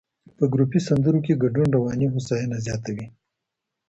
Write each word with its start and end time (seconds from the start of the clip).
په 0.37 0.43
ګروپي 0.53 0.79
سندرو 0.87 1.19
کې 1.25 1.39
ګډون 1.43 1.67
رواني 1.75 2.07
هوساینه 2.09 2.57
زیاتوي. 2.65 3.05